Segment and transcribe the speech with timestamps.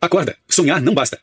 [0.00, 1.18] Acorda, sonhar não basta.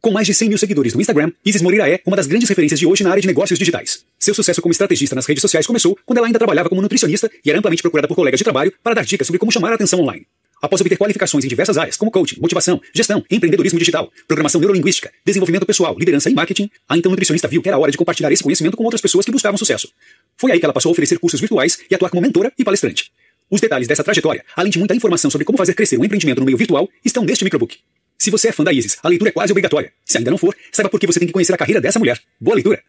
[0.00, 2.80] Com mais de 100 mil seguidores no Instagram, Isis Moreira é uma das grandes referências
[2.80, 4.04] de hoje na área de negócios digitais.
[4.18, 7.50] Seu sucesso como estrategista nas redes sociais começou quando ela ainda trabalhava como nutricionista e
[7.50, 10.00] era amplamente procurada por colegas de trabalho para dar dicas sobre como chamar a atenção
[10.00, 10.26] online.
[10.62, 15.66] Após obter qualificações em diversas áreas, como coaching, motivação, gestão, empreendedorismo digital, programação neurolinguística, desenvolvimento
[15.66, 18.78] pessoal, liderança e marketing, a então nutricionista viu que era hora de compartilhar esse conhecimento
[18.78, 19.90] com outras pessoas que buscavam sucesso.
[20.38, 23.12] Foi aí que ela passou a oferecer cursos virtuais e atuar como mentora e palestrante.
[23.50, 26.46] Os detalhes dessa trajetória, além de muita informação sobre como fazer crescer um empreendimento no
[26.46, 27.76] meio virtual, estão neste microbook.
[28.18, 29.92] Se você é fã da Isis, a leitura é quase obrigatória.
[30.04, 32.20] Se ainda não for, saiba por que você tem que conhecer a carreira dessa mulher.
[32.40, 32.82] Boa leitura!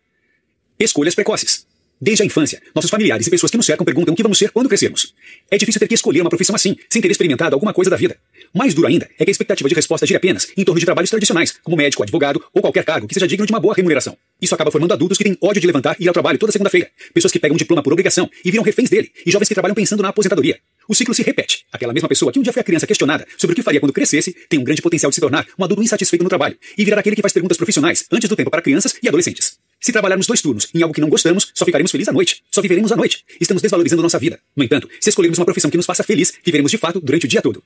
[0.79, 1.66] Escolhas precoces.
[1.99, 4.51] Desde a infância, nossos familiares e pessoas que nos cercam perguntam o que vamos ser
[4.51, 5.15] quando crescermos.
[5.49, 8.15] É difícil ter que escolher uma profissão assim, sem ter experimentado alguma coisa da vida.
[8.53, 11.09] Mais duro ainda é que a expectativa de resposta gira apenas em torno de trabalhos
[11.09, 14.15] tradicionais, como médico, advogado ou qualquer cargo que seja digno de uma boa remuneração.
[14.39, 16.87] Isso acaba formando adultos que têm ódio de levantar e ir ao trabalho toda segunda-feira,
[17.13, 19.73] pessoas que pegam um diploma por obrigação e viram reféns dele, e jovens que trabalham
[19.73, 20.59] pensando na aposentadoria.
[20.87, 21.65] O ciclo se repete.
[21.71, 23.91] Aquela mesma pessoa que um dia foi a criança questionada sobre o que faria quando
[23.91, 26.99] crescesse tem um grande potencial de se tornar um adulto insatisfeito no trabalho e virar
[26.99, 29.56] aquele que faz perguntas profissionais antes do tempo para crianças e adolescentes.
[29.79, 32.43] Se trabalharmos dois turnos em algo que não gostamos, só ficaremos felizes à noite.
[32.51, 33.23] Só viveremos à noite.
[33.39, 34.39] Estamos desvalorizando nossa vida.
[34.55, 37.29] No entanto, se escolhermos uma profissão que nos faça feliz, viveremos de fato durante o
[37.29, 37.63] dia todo.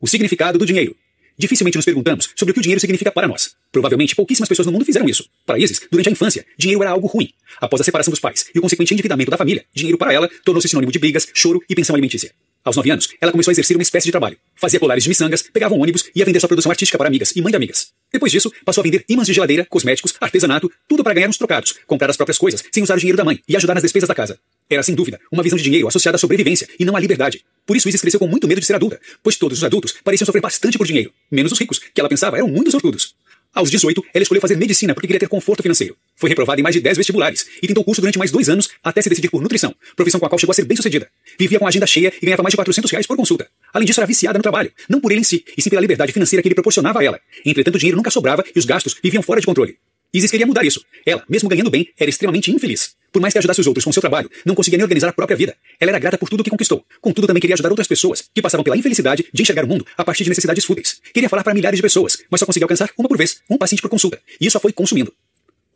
[0.00, 0.94] O significado do dinheiro.
[1.36, 3.54] Dificilmente nos perguntamos sobre o que o dinheiro significa para nós.
[3.70, 5.28] Provavelmente pouquíssimas pessoas no mundo fizeram isso.
[5.46, 7.30] Para Isis, durante a infância, dinheiro era algo ruim.
[7.60, 10.68] Após a separação dos pais e o consequente endividamento da família, dinheiro para ela tornou-se
[10.68, 12.32] sinônimo de brigas, choro e pensão alimentícia.
[12.64, 14.36] Aos nove anos, ela começou a exercer uma espécie de trabalho.
[14.54, 17.34] Fazia colares de miçangas, pegava um ônibus e ia vender sua produção artística para amigas
[17.34, 17.88] e mãe de amigas.
[18.12, 21.74] Depois disso, passou a vender imãs de geladeira, cosméticos, artesanato, tudo para ganhar uns trocados,
[21.86, 24.14] comprar as próprias coisas, sem usar o dinheiro da mãe e ajudar nas despesas da
[24.14, 24.38] casa.
[24.68, 27.44] Era, sem dúvida, uma visão de dinheiro associada à sobrevivência e não à liberdade.
[27.64, 30.26] Por isso Isis cresceu com muito medo de ser adulta, pois todos os adultos pareciam
[30.26, 33.14] sofrer bastante por dinheiro, menos os ricos, que ela pensava eram muito sortudos.
[33.54, 35.96] Aos 18, ela escolheu fazer medicina porque queria ter conforto financeiro.
[36.18, 39.00] Foi reprovada em mais de 10 vestibulares e tentou curso durante mais dois anos até
[39.00, 41.08] se decidir por nutrição, profissão com a qual chegou a ser bem sucedida.
[41.38, 43.48] Vivia com a agenda cheia e ganhava mais de 400 reais por consulta.
[43.72, 46.12] Além disso, era viciada no trabalho, não por ele em si, e sim pela liberdade
[46.12, 47.20] financeira que ele proporcionava a ela.
[47.46, 49.76] Entretanto, o dinheiro nunca sobrava e os gastos viviam fora de controle.
[50.12, 50.82] Isis queria mudar isso.
[51.06, 52.96] Ela, mesmo ganhando bem, era extremamente infeliz.
[53.12, 55.36] Por mais que ajudasse os outros com seu trabalho, não conseguia nem organizar a própria
[55.36, 55.54] vida.
[55.78, 56.84] Ela era grata por tudo o que conquistou.
[57.00, 60.04] Contudo, também queria ajudar outras pessoas, que passavam pela infelicidade de enxergar o mundo a
[60.04, 61.00] partir de necessidades fúteis.
[61.12, 63.82] Queria falar para milhares de pessoas, mas só conseguia alcançar uma por vez, um paciente
[63.82, 64.18] por consulta.
[64.40, 65.12] E isso a foi consumindo.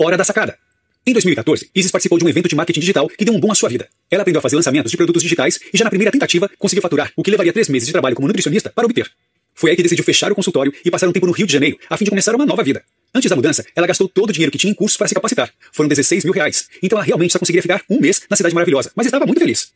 [0.02, 0.58] Hora da sacada.
[1.06, 3.54] Em 2014, Isis participou de um evento de marketing digital que deu um boom à
[3.54, 3.88] sua vida.
[4.10, 7.12] Ela aprendeu a fazer lançamentos de produtos digitais e já na primeira tentativa conseguiu faturar
[7.14, 9.08] o que levaria três meses de trabalho como nutricionista para obter.
[9.54, 11.78] Foi aí que decidiu fechar o consultório e passar um tempo no Rio de Janeiro,
[11.88, 12.82] a fim de começar uma nova vida.
[13.14, 15.52] Antes da mudança, ela gastou todo o dinheiro que tinha em cursos para se capacitar.
[15.70, 16.69] Foram 16 mil reais.
[16.82, 19.70] Então ela realmente só conseguiria ficar um mês na cidade maravilhosa, mas estava muito feliz.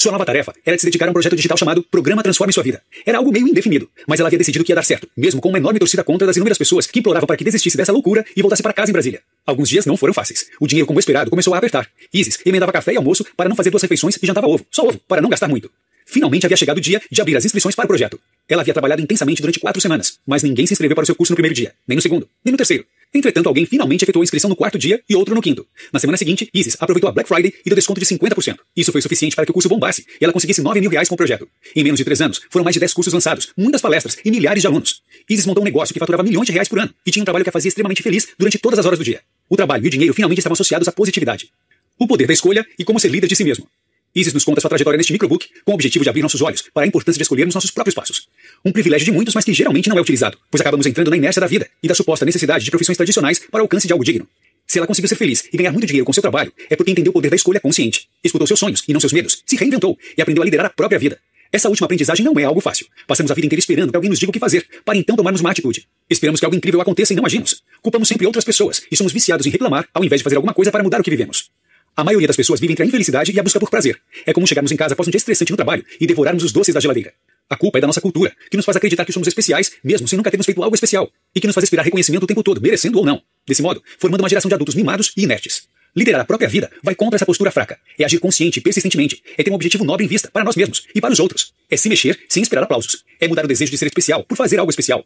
[0.00, 2.62] Sua nova tarefa era de se dedicar a um projeto digital chamado Programa Transforme Sua
[2.62, 2.82] Vida.
[3.04, 5.58] Era algo meio indefinido, mas ela havia decidido que ia dar certo, mesmo com uma
[5.58, 8.62] enorme torcida contra das inúmeras pessoas que imploravam para que desistisse dessa loucura e voltasse
[8.62, 9.20] para casa em Brasília.
[9.44, 10.46] Alguns dias não foram fáceis.
[10.58, 11.86] O dinheiro, como esperado, começou a apertar.
[12.14, 14.98] Isis emendava café e almoço para não fazer duas refeições e jantava ovo, só ovo,
[15.06, 15.70] para não gastar muito.
[16.06, 18.18] Finalmente havia chegado o dia de abrir as inscrições para o projeto.
[18.50, 21.32] Ela havia trabalhado intensamente durante quatro semanas, mas ninguém se inscreveu para o seu curso
[21.32, 22.84] no primeiro dia, nem no segundo, nem no terceiro.
[23.14, 25.64] Entretanto, alguém finalmente efetuou a inscrição no quarto dia e outro no quinto.
[25.92, 28.56] Na semana seguinte, Isis aproveitou a Black Friday e deu desconto de 50%.
[28.76, 31.14] Isso foi suficiente para que o curso bombasse e ela conseguisse 9 mil reais com
[31.14, 31.48] o projeto.
[31.76, 34.62] Em menos de três anos, foram mais de 10 cursos lançados, muitas palestras e milhares
[34.62, 35.02] de alunos.
[35.28, 37.44] Isis montou um negócio que faturava milhões de reais por ano e tinha um trabalho
[37.44, 39.20] que a fazia extremamente feliz durante todas as horas do dia.
[39.48, 41.50] O trabalho e o dinheiro finalmente estavam associados à positividade.
[41.98, 43.68] O poder da escolha e como ser líder de si mesmo.
[44.14, 46.82] Isis nos conta sua trajetória neste microbook com o objetivo de abrir nossos olhos para
[46.82, 48.28] a importância de escolhermos nossos próprios passos.
[48.62, 51.40] Um privilégio de muitos, mas que geralmente não é utilizado, pois acabamos entrando na inércia
[51.40, 54.28] da vida e da suposta necessidade de profissões tradicionais para o alcance de algo digno.
[54.66, 57.10] Se ela conseguiu ser feliz e ganhar muito dinheiro com seu trabalho, é porque entendeu
[57.10, 60.20] o poder da escolha consciente, escutou seus sonhos e não seus medos, se reinventou e
[60.20, 61.18] aprendeu a liderar a própria vida.
[61.50, 62.86] Essa última aprendizagem não é algo fácil.
[63.06, 65.40] Passamos a vida inteira esperando que alguém nos diga o que fazer, para então tomarmos
[65.40, 65.88] uma atitude.
[66.08, 67.62] Esperamos que algo incrível aconteça e não agimos.
[67.82, 70.70] Culpamos sempre outras pessoas e somos viciados em reclamar ao invés de fazer alguma coisa
[70.70, 71.50] para mudar o que vivemos.
[71.96, 74.00] A maioria das pessoas vive entre a infelicidade e a busca por prazer.
[74.24, 76.72] É comum chegarmos em casa após um dia estressante no trabalho e devorarmos os doces
[76.72, 77.12] da geladeira.
[77.50, 80.16] A culpa é da nossa cultura, que nos faz acreditar que somos especiais, mesmo sem
[80.16, 82.96] nunca termos feito algo especial, e que nos faz esperar reconhecimento o tempo todo, merecendo
[82.98, 83.20] ou não.
[83.44, 85.68] Desse modo, formando uma geração de adultos mimados e inertes.
[85.96, 87.76] Liderar a própria vida vai contra essa postura fraca.
[87.98, 89.20] É agir consciente e persistentemente.
[89.36, 91.52] É ter um objetivo nobre em vista, para nós mesmos e para os outros.
[91.68, 93.04] É se mexer sem esperar aplausos.
[93.18, 95.04] É mudar o desejo de ser especial por fazer algo especial.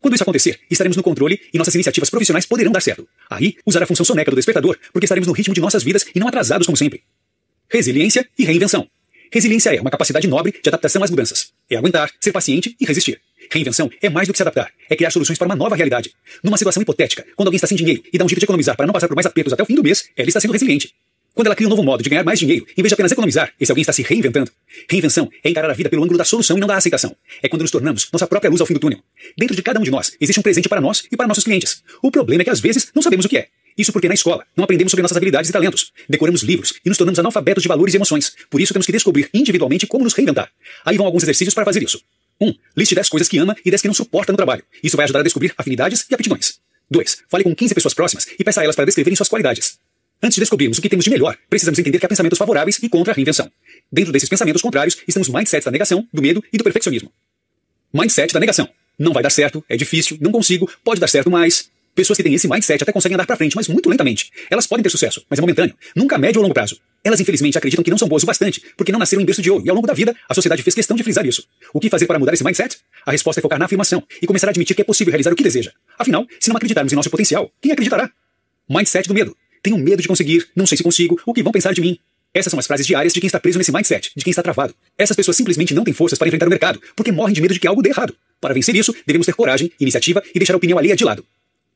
[0.00, 3.06] Quando isso acontecer, estaremos no controle e nossas iniciativas profissionais poderão dar certo.
[3.28, 6.18] Aí, usar a função soneca do despertador, porque estaremos no ritmo de nossas vidas e
[6.18, 7.02] não atrasados como sempre.
[7.68, 8.88] Resiliência e reinvenção.
[9.30, 11.53] Resiliência é uma capacidade nobre de adaptação às mudanças.
[11.70, 13.20] É aguentar, ser paciente e resistir.
[13.50, 16.12] Reinvenção é mais do que se adaptar, é criar soluções para uma nova realidade.
[16.42, 18.86] Numa situação hipotética, quando alguém está sem dinheiro e dá um jeito de economizar para
[18.86, 20.94] não passar por mais apertos até o fim do mês, ela está sendo resiliente.
[21.34, 23.52] Quando ela cria um novo modo de ganhar mais dinheiro, em vez de apenas economizar,
[23.58, 24.52] esse alguém está se reinventando.
[24.88, 27.14] Reinvenção é encarar a vida pelo ângulo da solução e não da aceitação.
[27.42, 29.00] É quando nos tornamos nossa própria luz ao fim do túnel.
[29.36, 31.82] Dentro de cada um de nós existe um presente para nós e para nossos clientes.
[32.00, 33.48] O problema é que às vezes não sabemos o que é.
[33.76, 35.92] Isso porque na escola não aprendemos sobre nossas habilidades e talentos.
[36.08, 38.36] Decoramos livros e nos tornamos analfabetos de valores e emoções.
[38.48, 40.48] Por isso temos que descobrir individualmente como nos reinventar.
[40.84, 42.00] Aí vão alguns exercícios para fazer isso.
[42.40, 42.54] 1.
[42.76, 44.62] Liste 10 coisas que ama e 10 que não suporta no trabalho.
[44.80, 46.60] Isso vai ajudar a descobrir afinidades e aptidões.
[46.88, 47.24] 2.
[47.28, 49.78] Fale com 15 pessoas próximas e peça a elas para descreverem suas qualidades.
[50.24, 52.88] Antes de descobrirmos o que temos de melhor, precisamos entender que há pensamentos favoráveis e
[52.88, 53.52] contra a reinvenção.
[53.92, 57.12] Dentro desses pensamentos contrários estão os mindsets da negação, do medo e do perfeccionismo.
[57.92, 58.66] Mindset da negação.
[58.98, 61.68] Não vai dar certo, é difícil, não consigo, pode dar certo mais.
[61.94, 64.30] Pessoas que têm esse mindset até conseguem andar para frente, mas muito lentamente.
[64.48, 66.80] Elas podem ter sucesso, mas é momentâneo, nunca a médio ou longo prazo.
[67.04, 69.50] Elas infelizmente acreditam que não são boas o bastante, porque não nasceram em berço de
[69.50, 71.46] ouro, e ao longo da vida, a sociedade fez questão de frisar isso.
[71.70, 72.78] O que fazer para mudar esse mindset?
[73.04, 75.36] A resposta é focar na afirmação e começar a admitir que é possível realizar o
[75.36, 75.70] que deseja.
[75.98, 78.10] Afinal, se não acreditarmos em nosso potencial, quem acreditará?
[78.66, 79.36] Mindset do medo.
[79.64, 81.98] Tenho medo de conseguir, não sei se consigo, o que vão pensar de mim.
[82.34, 84.74] Essas são as frases diárias de quem está preso nesse mindset, de quem está travado.
[84.98, 87.60] Essas pessoas simplesmente não têm forças para enfrentar o mercado, porque morrem de medo de
[87.60, 88.14] que algo dê errado.
[88.42, 91.24] Para vencer isso, devemos ter coragem, iniciativa e deixar a opinião alheia de lado.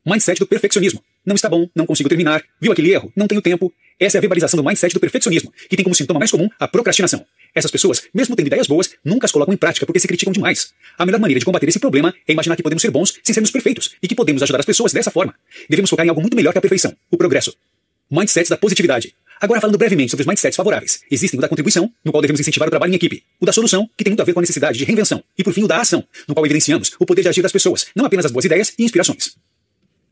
[0.05, 1.03] Mindset do perfeccionismo.
[1.25, 3.73] Não está bom, não consigo terminar, viu aquele erro, não tenho tempo.
[3.99, 6.69] Essa é a verbalização do mindset do perfeccionismo, que tem como sintoma mais comum a
[6.69, 7.25] procrastinação.
[7.55, 10.73] Essas pessoas, mesmo tendo ideias boas, nunca as colocam em prática porque se criticam demais.
[10.99, 13.51] A melhor maneira de combater esse problema é imaginar que podemos ser bons sem sermos
[13.51, 15.35] perfeitos e que podemos ajudar as pessoas dessa forma.
[15.69, 17.55] Devemos focar em algo muito melhor que a perfeição, o progresso.
[18.11, 19.15] Mindset da positividade.
[19.39, 21.01] Agora falando brevemente sobre os mindsets favoráveis.
[21.11, 23.23] Existem o da contribuição, no qual devemos incentivar o trabalho em equipe.
[23.39, 25.23] O da solução, que tem muito a ver com a necessidade de reinvenção.
[25.37, 27.87] E por fim o da ação, no qual evidenciamos o poder de agir das pessoas,
[27.95, 29.37] não apenas as boas ideias e inspirações.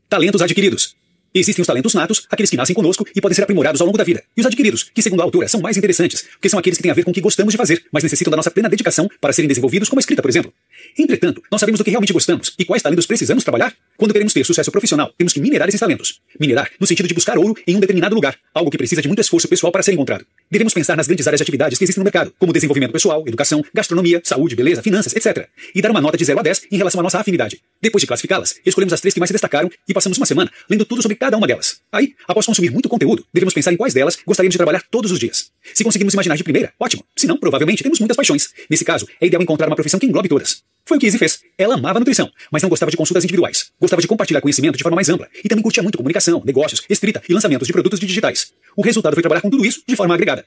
[0.07, 0.95] Talentos adquiridos.
[1.33, 4.03] Existem os talentos natos, aqueles que nascem conosco e podem ser aprimorados ao longo da
[4.03, 4.23] vida.
[4.35, 6.91] E os adquiridos, que segundo a autora são mais interessantes, porque são aqueles que têm
[6.91, 9.33] a ver com o que gostamos de fazer, mas necessitam da nossa plena dedicação para
[9.33, 10.53] serem desenvolvidos, como a escrita, por exemplo.
[10.97, 13.73] Entretanto, nós sabemos do que realmente gostamos e quais talentos precisamos trabalhar?
[13.97, 16.21] Quando queremos ter sucesso profissional, temos que minerar esses talentos.
[16.39, 19.21] Minerar no sentido de buscar ouro em um determinado lugar, algo que precisa de muito
[19.21, 20.25] esforço pessoal para ser encontrado.
[20.49, 23.63] Devemos pensar nas grandes áreas de atividades que existem no mercado, como desenvolvimento pessoal, educação,
[23.73, 25.47] gastronomia, saúde, beleza, finanças, etc.
[25.73, 27.59] E dar uma nota de 0 a 10 em relação à nossa afinidade.
[27.81, 30.85] Depois de classificá-las, escolhemos as três que mais se destacaram e passamos uma semana lendo
[30.85, 31.79] tudo sobre cada uma delas.
[31.91, 35.19] Aí, após consumir muito conteúdo, devemos pensar em quais delas gostaríamos de trabalhar todos os
[35.19, 35.51] dias.
[35.73, 37.03] Se conseguirmos imaginar de primeira, ótimo.
[37.15, 38.49] Se não, provavelmente temos muitas paixões.
[38.69, 40.63] Nesse caso, é ideal encontrar uma profissão que englobe todas.
[40.87, 41.41] Foi o que Izzy fez.
[41.57, 43.71] Ela amava nutrição, mas não gostava de consultas individuais.
[43.77, 47.21] Gostava de compartilhar conhecimento de forma mais ampla e também curtia muito comunicação, negócios, escrita
[47.27, 48.53] e lançamentos de produtos digitais.
[48.73, 50.45] O resultado foi trabalhar com tudo isso de forma agregada.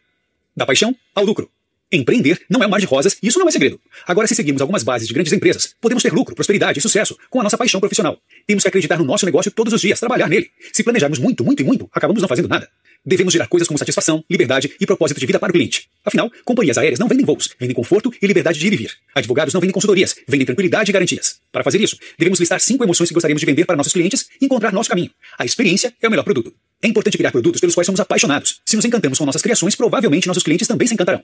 [0.56, 1.50] Da paixão ao lucro.
[1.92, 3.78] Empreender não é um mar de rosas e isso não é segredo.
[4.06, 7.40] Agora, se seguirmos algumas bases de grandes empresas, podemos ter lucro, prosperidade e sucesso com
[7.40, 8.16] a nossa paixão profissional.
[8.46, 10.50] Temos que acreditar no nosso negócio todos os dias, trabalhar nele.
[10.72, 12.66] Se planejarmos muito, muito e muito, acabamos não fazendo nada.
[13.05, 15.88] Devemos gerar coisas como satisfação, liberdade e propósito de vida para o cliente.
[16.05, 18.93] Afinal, companhias aéreas não vendem voos, vendem conforto e liberdade de ir e vir.
[19.14, 21.41] Advogados não vendem consultorias, vendem tranquilidade e garantias.
[21.50, 24.44] Para fazer isso, devemos listar cinco emoções que gostaríamos de vender para nossos clientes e
[24.44, 25.11] encontrar nosso caminho.
[25.38, 26.52] A experiência é o melhor produto.
[26.82, 28.61] É importante criar produtos pelos quais somos apaixonados.
[28.67, 31.23] Se nos encantamos com nossas criações, provavelmente nossos clientes também se encantarão.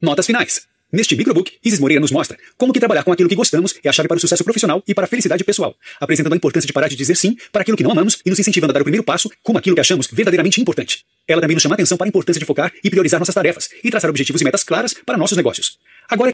[0.00, 0.66] Notas finais.
[0.90, 3.92] Neste microbook, Isis Moreira nos mostra como que trabalhar com aquilo que gostamos é a
[3.92, 6.88] chave para o sucesso profissional e para a felicidade pessoal, apresentando a importância de parar
[6.88, 9.04] de dizer sim para aquilo que não amamos e nos incentivando a dar o primeiro
[9.04, 11.04] passo como aquilo que achamos verdadeiramente importante.
[11.26, 13.68] Ela também nos chama a atenção para a importância de focar e priorizar nossas tarefas
[13.84, 15.76] e traçar objetivos e metas claras para nossos negócios.
[16.08, 16.26] Agora